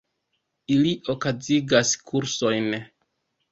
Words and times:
Ili 0.75 0.93
okazigas 1.15 1.93
kursojn. 2.09 2.69